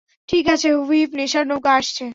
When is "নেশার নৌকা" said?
1.13-1.71